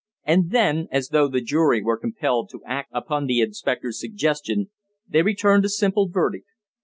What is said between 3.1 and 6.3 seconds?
the inspector's suggestion, they returned a simple